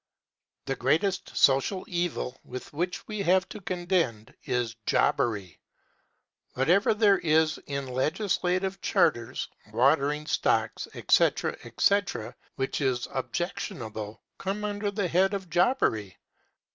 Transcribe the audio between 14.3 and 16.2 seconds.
comes under the head of jobbery.